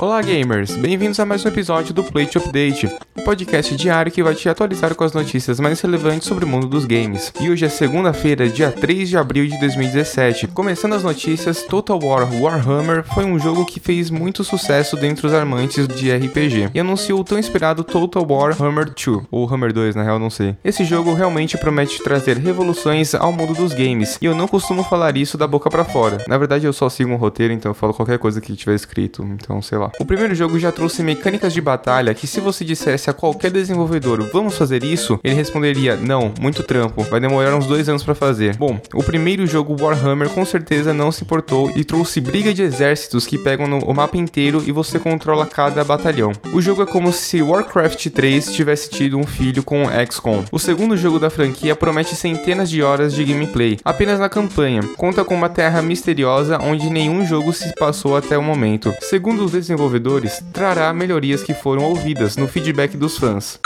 Olá 0.00 0.22
gamers, 0.22 0.76
bem-vindos 0.76 1.18
a 1.18 1.26
mais 1.26 1.44
um 1.44 1.48
episódio 1.48 1.92
do 1.92 2.04
Plate 2.04 2.38
Update, 2.38 2.88
um 3.16 3.24
podcast 3.24 3.74
diário 3.74 4.12
que 4.12 4.22
vai 4.22 4.32
te 4.32 4.48
atualizar 4.48 4.94
com 4.94 5.02
as 5.02 5.12
notícias 5.12 5.58
mais 5.58 5.80
relevantes 5.80 6.28
sobre 6.28 6.44
o 6.44 6.48
mundo 6.48 6.68
dos 6.68 6.84
games. 6.84 7.32
E 7.40 7.50
hoje 7.50 7.64
é 7.64 7.68
segunda-feira, 7.68 8.48
dia 8.48 8.70
3 8.70 9.08
de 9.08 9.16
abril 9.16 9.48
de 9.48 9.58
2017. 9.58 10.46
Começando 10.48 10.92
as 10.92 11.02
notícias, 11.02 11.64
Total 11.64 11.98
War 12.00 12.32
Warhammer 12.32 13.02
foi 13.12 13.24
um 13.24 13.40
jogo 13.40 13.66
que 13.66 13.80
fez 13.80 14.08
muito 14.08 14.44
sucesso 14.44 14.96
dentre 14.96 15.26
os 15.26 15.34
amantes 15.34 15.88
de 15.88 16.14
RPG 16.14 16.70
e 16.72 16.78
anunciou 16.78 17.18
o 17.18 17.24
tão 17.24 17.36
esperado 17.36 17.82
Total 17.82 18.24
War 18.24 18.56
Hammer 18.62 18.94
2, 18.94 19.26
ou 19.32 19.52
Hammer 19.52 19.72
2 19.72 19.96
na 19.96 20.04
real, 20.04 20.20
não 20.20 20.30
sei. 20.30 20.54
Esse 20.64 20.84
jogo 20.84 21.12
realmente 21.12 21.58
promete 21.58 22.00
trazer 22.04 22.36
revoluções 22.36 23.16
ao 23.16 23.32
mundo 23.32 23.52
dos 23.52 23.74
games, 23.74 24.16
e 24.22 24.26
eu 24.26 24.34
não 24.36 24.46
costumo 24.46 24.84
falar 24.84 25.16
isso 25.16 25.36
da 25.36 25.48
boca 25.48 25.68
para 25.68 25.84
fora. 25.84 26.24
Na 26.28 26.38
verdade, 26.38 26.66
eu 26.66 26.72
só 26.72 26.88
sigo 26.88 27.10
um 27.10 27.16
roteiro, 27.16 27.52
então 27.52 27.72
eu 27.72 27.74
falo 27.74 27.92
qualquer 27.92 28.20
coisa 28.20 28.40
que 28.40 28.54
tiver 28.54 28.76
escrito, 28.76 29.24
então 29.24 29.60
sei 29.60 29.76
lá. 29.76 29.87
O 29.98 30.04
primeiro 30.04 30.34
jogo 30.34 30.58
já 30.58 30.72
trouxe 30.72 31.02
mecânicas 31.02 31.52
de 31.52 31.60
batalha 31.60 32.14
que 32.14 32.26
se 32.26 32.40
você 32.40 32.64
dissesse 32.64 33.10
a 33.10 33.12
qualquer 33.12 33.50
desenvolvedor, 33.50 34.22
vamos 34.32 34.56
fazer 34.56 34.82
isso, 34.82 35.18
ele 35.22 35.34
responderia, 35.34 35.96
não, 35.96 36.32
muito 36.40 36.62
trampo, 36.62 37.02
vai 37.02 37.20
demorar 37.20 37.54
uns 37.54 37.66
dois 37.66 37.88
anos 37.88 38.02
para 38.02 38.14
fazer. 38.14 38.56
Bom, 38.56 38.80
o 38.94 39.02
primeiro 39.02 39.46
jogo 39.46 39.76
Warhammer 39.80 40.28
com 40.28 40.44
certeza 40.44 40.92
não 40.92 41.10
se 41.10 41.24
importou 41.24 41.70
e 41.74 41.84
trouxe 41.84 42.20
briga 42.20 42.52
de 42.52 42.62
exércitos 42.62 43.26
que 43.26 43.38
pegam 43.38 43.66
no, 43.66 43.78
o 43.78 43.94
mapa 43.94 44.16
inteiro 44.16 44.62
e 44.66 44.72
você 44.72 44.98
controla 44.98 45.46
cada 45.46 45.84
batalhão. 45.84 46.32
O 46.52 46.60
jogo 46.60 46.82
é 46.82 46.86
como 46.86 47.12
se 47.12 47.42
Warcraft 47.42 48.08
3 48.08 48.52
tivesse 48.52 48.90
tido 48.90 49.18
um 49.18 49.26
filho 49.26 49.62
com 49.62 49.84
XCOM. 50.06 50.44
O 50.50 50.58
segundo 50.58 50.96
jogo 50.96 51.18
da 51.18 51.30
franquia 51.30 51.76
promete 51.76 52.14
centenas 52.14 52.70
de 52.70 52.82
horas 52.82 53.14
de 53.14 53.24
gameplay, 53.24 53.78
apenas 53.84 54.18
na 54.18 54.28
campanha. 54.28 54.82
Conta 54.96 55.24
com 55.24 55.34
uma 55.34 55.48
terra 55.48 55.80
misteriosa 55.82 56.58
onde 56.62 56.90
nenhum 56.90 57.26
jogo 57.26 57.52
se 57.52 57.74
passou 57.74 58.16
até 58.16 58.36
o 58.36 58.42
momento. 58.42 58.92
Segundo 59.00 59.44
os 59.44 59.52
desenvolvedores, 59.52 59.77
desenvolvedores 59.78 60.42
trará 60.52 60.92
melhorias 60.92 61.44
que 61.44 61.54
foram 61.54 61.84
ouvidas 61.84 62.36
no 62.36 62.48
feedback 62.48 62.96
dos 62.96 63.16
fãs. 63.16 63.60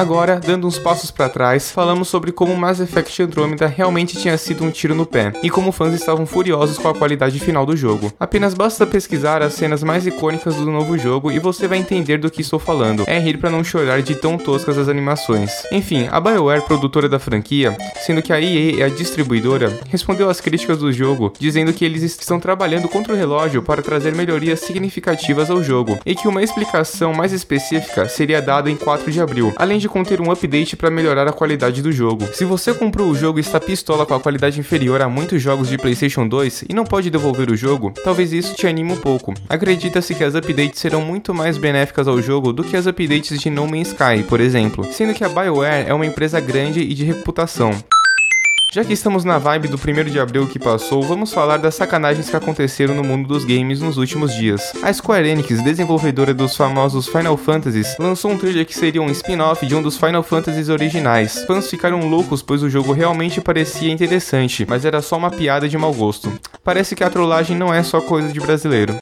Agora, 0.00 0.40
dando 0.40 0.66
uns 0.66 0.78
passos 0.78 1.10
para 1.10 1.28
trás, 1.28 1.70
falamos 1.70 2.08
sobre 2.08 2.32
como 2.32 2.56
Mass 2.56 2.80
Effect 2.80 3.22
Andromeda 3.22 3.66
realmente 3.66 4.16
tinha 4.16 4.38
sido 4.38 4.64
um 4.64 4.70
tiro 4.70 4.94
no 4.94 5.04
pé 5.04 5.30
e 5.42 5.50
como 5.50 5.70
fãs 5.70 5.92
estavam 5.92 6.24
furiosos 6.24 6.78
com 6.78 6.88
a 6.88 6.94
qualidade 6.94 7.38
final 7.38 7.66
do 7.66 7.76
jogo. 7.76 8.10
Apenas 8.18 8.54
basta 8.54 8.86
pesquisar 8.86 9.42
as 9.42 9.52
cenas 9.52 9.82
mais 9.82 10.06
icônicas 10.06 10.54
do 10.54 10.64
novo 10.70 10.96
jogo 10.96 11.30
e 11.30 11.38
você 11.38 11.68
vai 11.68 11.76
entender 11.76 12.16
do 12.16 12.30
que 12.30 12.40
estou 12.40 12.58
falando. 12.58 13.04
É 13.06 13.18
rir 13.18 13.36
para 13.36 13.50
não 13.50 13.62
chorar 13.62 14.00
de 14.00 14.14
tão 14.14 14.38
toscas 14.38 14.78
as 14.78 14.88
animações. 14.88 15.50
Enfim, 15.70 16.08
a 16.10 16.18
BioWare, 16.18 16.62
produtora 16.62 17.06
da 17.06 17.18
franquia, 17.18 17.76
sendo 18.00 18.22
que 18.22 18.32
a 18.32 18.40
EA 18.40 18.80
é 18.80 18.84
a 18.84 18.88
distribuidora, 18.88 19.80
respondeu 19.90 20.30
às 20.30 20.40
críticas 20.40 20.78
do 20.78 20.90
jogo, 20.90 21.30
dizendo 21.38 21.74
que 21.74 21.84
eles 21.84 22.02
estão 22.02 22.40
trabalhando 22.40 22.88
contra 22.88 23.12
o 23.12 23.16
relógio 23.16 23.62
para 23.62 23.82
trazer 23.82 24.14
melhorias 24.14 24.60
significativas 24.60 25.50
ao 25.50 25.62
jogo 25.62 25.98
e 26.06 26.14
que 26.14 26.26
uma 26.26 26.42
explicação 26.42 27.12
mais 27.12 27.34
específica 27.34 28.08
seria 28.08 28.40
dada 28.40 28.70
em 28.70 28.76
4 28.76 29.12
de 29.12 29.20
abril. 29.20 29.52
Além 29.56 29.78
de 29.78 29.89
conter 29.90 30.20
um 30.20 30.30
update 30.30 30.76
para 30.76 30.90
melhorar 30.90 31.28
a 31.28 31.32
qualidade 31.32 31.82
do 31.82 31.92
jogo. 31.92 32.26
Se 32.32 32.44
você 32.44 32.72
comprou 32.72 33.10
o 33.10 33.14
jogo 33.14 33.38
e 33.38 33.42
está 33.42 33.60
pistola 33.60 34.06
com 34.06 34.14
a 34.14 34.20
qualidade 34.20 34.58
inferior 34.58 35.02
a 35.02 35.08
muitos 35.08 35.42
jogos 35.42 35.68
de 35.68 35.76
PlayStation 35.76 36.26
2 36.26 36.64
e 36.68 36.74
não 36.74 36.84
pode 36.84 37.10
devolver 37.10 37.50
o 37.50 37.56
jogo, 37.56 37.92
talvez 38.02 38.32
isso 38.32 38.54
te 38.54 38.66
anime 38.66 38.92
um 38.92 38.96
pouco. 38.96 39.34
Acredita-se 39.48 40.14
que 40.14 40.24
as 40.24 40.34
updates 40.34 40.80
serão 40.80 41.02
muito 41.02 41.34
mais 41.34 41.58
benéficas 41.58 42.08
ao 42.08 42.22
jogo 42.22 42.52
do 42.52 42.64
que 42.64 42.76
as 42.76 42.86
updates 42.86 43.38
de 43.38 43.50
No 43.50 43.66
Man's 43.66 43.88
Sky, 43.88 44.22
por 44.26 44.40
exemplo, 44.40 44.84
sendo 44.92 45.12
que 45.12 45.24
a 45.24 45.28
BioWare 45.28 45.88
é 45.88 45.92
uma 45.92 46.06
empresa 46.06 46.40
grande 46.40 46.80
e 46.80 46.94
de 46.94 47.04
reputação. 47.04 47.72
Já 48.72 48.84
que 48.84 48.92
estamos 48.92 49.24
na 49.24 49.36
vibe 49.36 49.66
do 49.66 49.76
1 49.76 50.04
de 50.12 50.20
abril 50.20 50.46
que 50.46 50.56
passou, 50.56 51.02
vamos 51.02 51.32
falar 51.32 51.56
das 51.56 51.74
sacanagens 51.74 52.30
que 52.30 52.36
aconteceram 52.36 52.94
no 52.94 53.02
mundo 53.02 53.26
dos 53.26 53.44
games 53.44 53.80
nos 53.80 53.96
últimos 53.96 54.32
dias. 54.32 54.72
A 54.80 54.92
Square 54.92 55.28
Enix, 55.28 55.60
desenvolvedora 55.60 56.32
dos 56.32 56.56
famosos 56.56 57.08
Final 57.08 57.36
Fantasies, 57.36 57.96
lançou 57.98 58.30
um 58.30 58.38
trailer 58.38 58.64
que 58.64 58.78
seria 58.78 59.02
um 59.02 59.10
spin-off 59.10 59.66
de 59.66 59.74
um 59.74 59.82
dos 59.82 59.96
Final 59.96 60.22
Fantasies 60.22 60.68
originais. 60.68 61.44
Fãs 61.46 61.68
ficaram 61.68 62.08
loucos 62.08 62.42
pois 62.42 62.62
o 62.62 62.70
jogo 62.70 62.92
realmente 62.92 63.40
parecia 63.40 63.90
interessante, 63.90 64.64
mas 64.68 64.84
era 64.84 65.02
só 65.02 65.16
uma 65.16 65.32
piada 65.32 65.68
de 65.68 65.76
mau 65.76 65.92
gosto. 65.92 66.32
Parece 66.62 66.94
que 66.94 67.02
a 67.02 67.10
trollagem 67.10 67.56
não 67.56 67.74
é 67.74 67.82
só 67.82 68.00
coisa 68.00 68.32
de 68.32 68.38
brasileiro. 68.38 68.96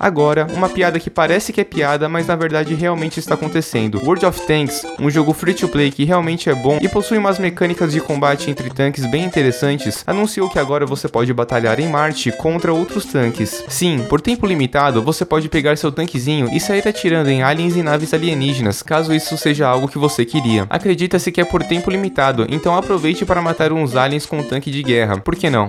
Agora, 0.00 0.46
uma 0.54 0.66
piada 0.66 0.98
que 0.98 1.10
parece 1.10 1.52
que 1.52 1.60
é 1.60 1.64
piada, 1.64 2.08
mas 2.08 2.26
na 2.26 2.34
verdade 2.34 2.74
realmente 2.74 3.20
está 3.20 3.34
acontecendo. 3.34 4.00
World 4.02 4.24
of 4.24 4.46
Tanks, 4.46 4.82
um 4.98 5.10
jogo 5.10 5.34
free 5.34 5.52
to 5.52 5.68
play 5.68 5.90
que 5.90 6.04
realmente 6.04 6.48
é 6.48 6.54
bom 6.54 6.78
e 6.80 6.88
possui 6.88 7.18
umas 7.18 7.38
mecânicas 7.38 7.92
de 7.92 8.00
combate 8.00 8.50
entre 8.50 8.70
tanques 8.70 9.04
bem 9.10 9.24
interessantes, 9.24 10.02
anunciou 10.06 10.48
que 10.48 10.58
agora 10.58 10.86
você 10.86 11.06
pode 11.06 11.34
batalhar 11.34 11.78
em 11.78 11.88
Marte 11.88 12.32
contra 12.32 12.72
outros 12.72 13.04
tanques. 13.04 13.62
Sim, 13.68 14.06
por 14.08 14.22
tempo 14.22 14.46
limitado, 14.46 15.02
você 15.02 15.26
pode 15.26 15.50
pegar 15.50 15.76
seu 15.76 15.92
tanquezinho 15.92 16.48
e 16.50 16.58
sair 16.58 16.88
atirando 16.88 17.28
em 17.28 17.42
aliens 17.42 17.76
e 17.76 17.82
naves 17.82 18.14
alienígenas, 18.14 18.82
caso 18.82 19.12
isso 19.12 19.36
seja 19.36 19.68
algo 19.68 19.86
que 19.86 19.98
você 19.98 20.24
queria. 20.24 20.66
Acredita-se 20.70 21.30
que 21.30 21.42
é 21.42 21.44
por 21.44 21.62
tempo 21.62 21.90
limitado, 21.90 22.46
então 22.48 22.74
aproveite 22.74 23.26
para 23.26 23.42
matar 23.42 23.70
uns 23.70 23.94
aliens 23.94 24.24
com 24.24 24.38
um 24.38 24.42
tanque 24.42 24.70
de 24.70 24.82
guerra, 24.82 25.18
por 25.18 25.36
que 25.36 25.50
não? 25.50 25.68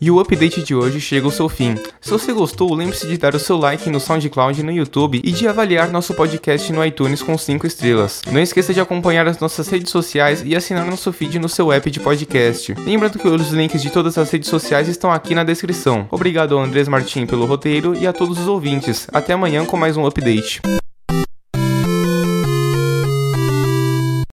E 0.00 0.10
o 0.10 0.20
update 0.20 0.62
de 0.62 0.74
hoje 0.74 1.00
chega 1.00 1.26
ao 1.26 1.32
seu 1.32 1.48
fim. 1.48 1.74
Se 2.00 2.10
você 2.10 2.32
gostou, 2.32 2.72
lembre-se 2.72 3.06
de 3.08 3.18
dar 3.18 3.34
o 3.34 3.38
seu 3.38 3.56
like 3.56 3.90
no 3.90 3.98
SoundCloud 3.98 4.60
e 4.60 4.62
no 4.62 4.70
YouTube 4.70 5.20
e 5.24 5.32
de 5.32 5.48
avaliar 5.48 5.90
nosso 5.90 6.14
podcast 6.14 6.72
no 6.72 6.84
iTunes 6.84 7.20
com 7.20 7.36
5 7.36 7.66
estrelas. 7.66 8.22
Não 8.30 8.40
esqueça 8.40 8.72
de 8.72 8.80
acompanhar 8.80 9.26
as 9.26 9.40
nossas 9.40 9.68
redes 9.68 9.90
sociais 9.90 10.42
e 10.44 10.54
assinar 10.54 10.86
nosso 10.86 11.12
feed 11.12 11.38
no 11.38 11.48
seu 11.48 11.72
app 11.72 11.90
de 11.90 11.98
podcast. 11.98 12.74
Lembrando 12.78 13.18
que 13.18 13.26
os 13.26 13.50
links 13.50 13.82
de 13.82 13.90
todas 13.90 14.16
as 14.16 14.30
redes 14.30 14.48
sociais 14.48 14.88
estão 14.88 15.10
aqui 15.10 15.34
na 15.34 15.42
descrição. 15.42 16.06
Obrigado 16.10 16.56
ao 16.56 16.62
Andrés 16.62 16.86
Martim 16.86 17.26
pelo 17.26 17.46
roteiro 17.46 17.96
e 17.96 18.06
a 18.06 18.12
todos 18.12 18.38
os 18.38 18.46
ouvintes. 18.46 19.08
Até 19.12 19.32
amanhã 19.32 19.64
com 19.64 19.76
mais 19.76 19.96
um 19.96 20.06
update. 20.06 20.60